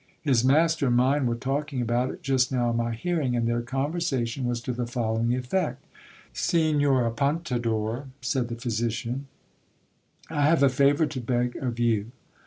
[0.23, 3.61] His master and mine were talking about it just now in my hearing, and their
[3.61, 5.85] conversation was to the following effect:—
[6.49, 9.27] Signor Apun tador, said the physician,
[10.27, 12.07] I have a favour to beg of ycu.